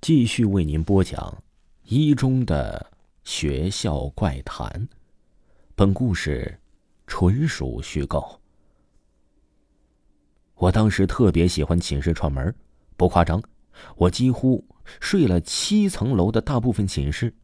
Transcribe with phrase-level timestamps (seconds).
[0.00, 1.42] 继续为您播讲
[1.82, 2.92] 一中的
[3.24, 4.88] 学校怪谈。
[5.74, 6.60] 本故事
[7.06, 8.40] 纯属虚构。
[10.54, 12.54] 我当时特别喜欢寝室串门，
[12.96, 13.42] 不夸张，
[13.96, 14.64] 我几乎
[15.00, 17.34] 睡了七层楼的大部分寝室，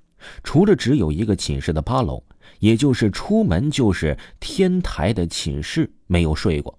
[0.45, 2.23] 除了只有一个寝室的八楼，
[2.61, 6.79] 也就是出门就是天台的寝室没有睡过。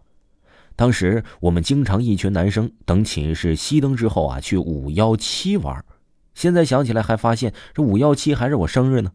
[0.76, 5.84] 当时我们经常一群男生等寝室熄灯之后啊，去五幺七玩。
[6.34, 9.12] 现在想起来还发现这五幺七还是我生日呢。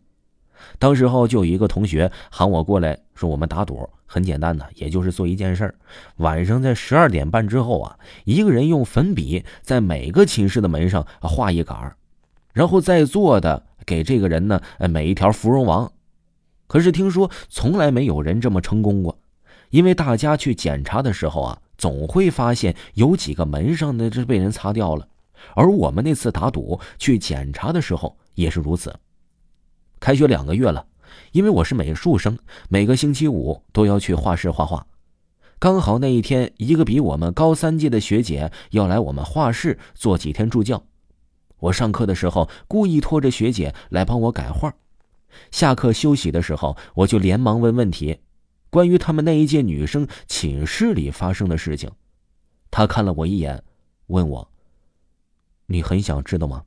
[0.79, 5.75] 当时候就有一个同学喊我过来，说我们打赌，很简单的，也就是做一件事儿。
[6.16, 11.95] 晚上在十二点半之后啊，一个人用粉笔在每个寝室的门上画一杆
[12.52, 15.93] 然后在座的给这个人呢，每一条芙蓉王。
[16.66, 19.19] 可是听说从来没有人这么成功过。
[19.70, 25.09] 因为大家去检查的时候啊，总会发现有几个门上的这被人擦掉了，
[25.55, 28.95] 而我们那次打赌去检查的时候也是如此。
[29.98, 30.87] 开学两个月了，
[31.32, 34.87] 因为我是美术生，每个星期五都要去画室画画。
[35.59, 40.82] 刚好那一天，一个比我们高三届的学姐要来我们画室做几天助教，
[41.59, 44.74] 我上课的时候故意拖着学姐来帮我改画。
[45.51, 48.21] 下课休息的时候，我就连忙问问题。
[48.71, 51.90] 关于他们那一届女生寝室里发生的事情，
[52.71, 53.62] 他看了我一眼，
[54.07, 54.49] 问我
[55.66, 56.65] ：“你很想知道吗？”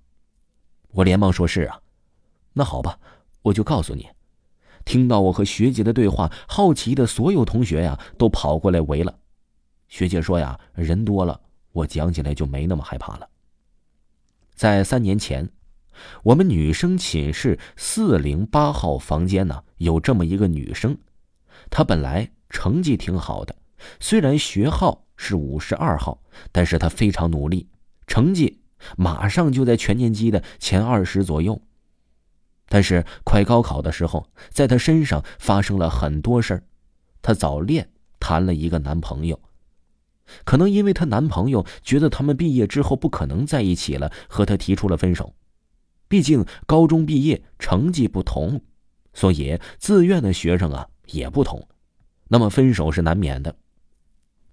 [0.92, 1.80] 我连忙说是啊。
[2.54, 3.00] 那好吧，
[3.42, 4.08] 我就告诉你。
[4.86, 9.18] 听到我和学姐的对话，好奇的所有同学呀都跑过来围了。
[9.88, 11.40] 学姐说呀，人多了，
[11.72, 13.30] 我讲起来就没那么害怕了。
[14.54, 15.50] 在三年前，
[16.22, 20.98] 我们女生寝室四零八号房间呢，有这么一个女生。
[21.70, 23.56] 他本来成绩挺好的，
[24.00, 27.68] 虽然学号是五十二号，但是他非常努力，
[28.08, 28.62] 成绩
[28.98, 31.62] 马上就在全年级的前二十左右。
[32.68, 36.64] 但是快高考的时候，在他身上发生了很多事儿。
[37.22, 37.90] 他早恋，
[38.20, 39.40] 谈了一个男朋友，
[40.44, 45.36] 可能因为她男朋友觉得他们毕业之后不可能在一起了，和她提出了分手。
[46.08, 48.62] 毕竟高中毕业成绩不同，
[49.14, 50.88] 所以自愿的学生啊。
[51.08, 51.68] 也不同，
[52.28, 53.56] 那么分手是难免的。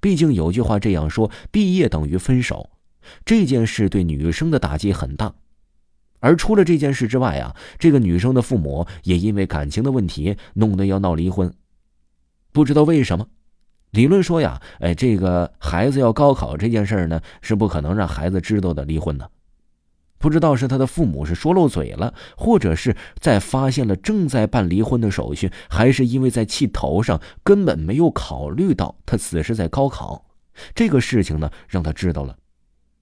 [0.00, 2.71] 毕竟有句话这样说：“毕业等于分手。”
[3.25, 5.34] 这件事对女生的打击很大。
[6.21, 11.53] 而除了这件事之外啊，这个女生的父母也因为感情的问题弄得要闹离婚。
[12.53, 13.27] 不知道为什么，
[13.91, 19.31] 理论说呀，哎，这个孩子要高考这件事呢，是不可能让孩子知道的离婚的。
[20.20, 30.26] 不知道是他的父母是说漏嘴了，或者是在发现了正在办离婚的手续，还是因为在气头上根本没有考虑到他此时在高考，
[30.75, 32.36] 这个事情呢让他知道了，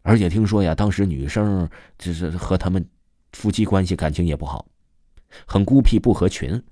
[0.03, 1.69] 而且听说呀，当时女生
[1.99, 2.89] 就是和他们
[3.33, 4.67] 夫妻关系感情也不好，
[5.45, 6.63] 很孤僻不合群，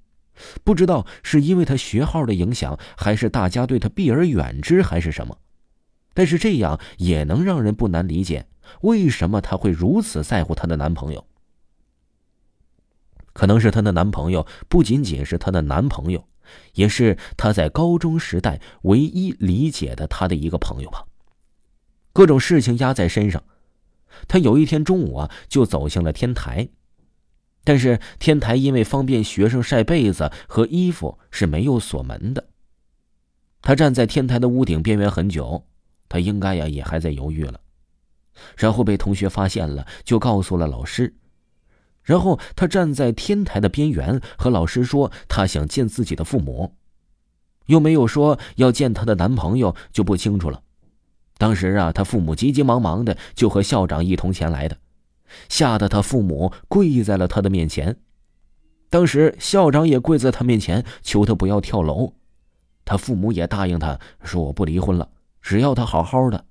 [0.63, 5.37] 不知道是因为他学号的影响，还是大家对他避而远之，还是什么，
[6.15, 8.47] 但是这样也能让人不难理解。
[8.82, 11.27] 为什么她会如此在乎她的男朋友？
[13.32, 16.27] 可能是她的男朋友不仅仅是她的男朋友，
[16.75, 21.04] 也是她在高中时代唯一理解的她的一个朋友吧。
[22.12, 23.43] 各种事情压在身上，
[24.27, 26.69] 她有一天中午啊，就走向了天台。
[27.62, 32.48] 但是天台因为方便学生晒被子和衣服是没有锁门的。
[33.60, 35.66] 她站在天台的屋顶边缘很久，
[36.09, 37.60] 她应该呀也还在犹豫了。
[38.57, 41.15] 然后被同学发现了，就告诉了老师。
[42.03, 46.75] 然后他站在天台的边缘，和老师说他想见自己的父母，
[47.67, 50.63] 又没有说要见她的男朋友，就不清楚了。
[51.37, 54.79] 当时啊，他父母急急忙忙的就和校长一同前来的，
[55.49, 57.97] 吓得他父母跪在了他的面前。
[58.89, 62.15] 当时校长也跪在他面前，求他不要跳楼。
[62.85, 65.11] 他父母也答应他说：“我不离婚了，
[65.43, 66.45] 只要他好好的。”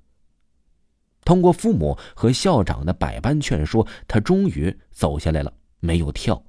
[1.25, 5.51] 通过父母和校长的百般劝说，他终于走下来了，
[5.81, 6.41] 没有跳。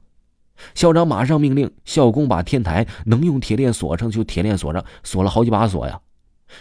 [0.75, 6.01] 校长马上命令校工把天台能用铁链锁上就铁链锁上，锁了好几把锁呀。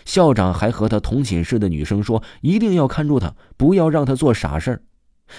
[0.03, 4.81] 校长还和他同寝室的女生说，一定要看住他，不要让他做傻事儿。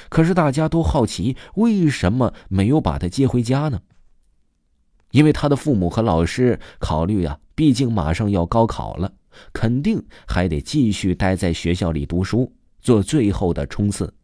[0.09, 3.81] 可是大家都好奇，为什么没有把他接回家呢？
[5.13, 9.13] 因为他的父母和老师考虑呀，毕竟马上要高考了，
[9.53, 12.56] 肯定还得继续待在学校里读书。
[12.87, 14.15] 做最后的冲刺。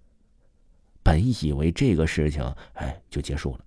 [1.02, 2.40] 本以为这个事情，
[2.74, 3.64] 哎，就结束了，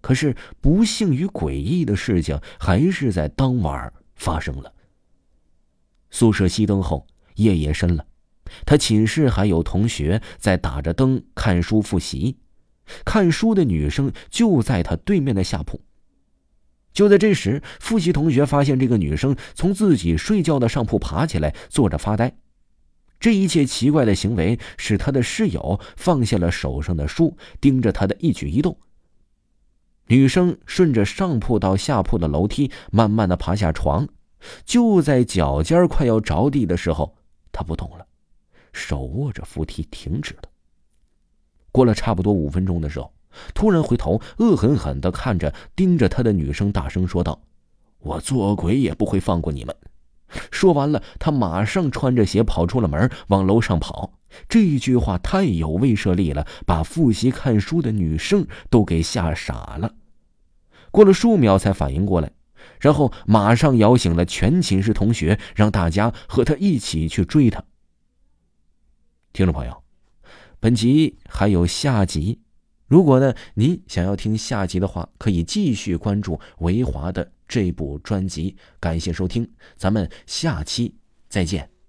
[0.00, 4.72] 可是不幸与诡异的事情还是在当晚发生了。
[6.10, 7.04] 宿舍熄灯后，
[7.34, 8.06] 夜也深了，
[8.64, 12.36] 他寝室还有同学在打着灯看书复习，
[13.04, 15.80] 看书的女生就在他对面的下铺。
[16.92, 22.32] 就在这时，复习同学发现这个女生从自己睡觉的上铺爬起来，坐着发呆。
[23.20, 28.76] 这一切奇怪的行为使他的室友放下了手上的书，盯着他的一举一动。
[30.06, 34.08] 女生顺着上铺到下铺的楼梯，慢慢的爬下床，
[34.64, 37.14] 就在脚尖快要着地的时候，
[37.52, 38.06] 她不动了，
[38.72, 40.42] 手握着扶梯停止了。
[41.70, 43.12] 过了差不多五分钟的时候，
[43.54, 47.40] 突然回头，恶狠狠的看着盯着他的女生，大声说道
[48.00, 49.76] ：“我做鬼也不会放过你们！”
[50.50, 54.12] 说完了，他马上穿着鞋跑出了门，往楼上跑。
[54.48, 59.94] 这句话太有威慑力了，把复习看书的女生都给吓傻了。
[60.92, 62.30] 过了数秒才反应过来，
[62.80, 67.64] 然后马上摇醒了全寝室同学，让大家和他一起去追他。
[69.32, 69.82] 听众朋友，
[70.58, 72.40] 本集还有下集，
[72.90, 77.30] 如果呢您想要听下集的话，可以继续关注维华的。
[77.46, 80.94] 这部专辑，感谢收听，咱们下期
[81.28, 81.79] 再见。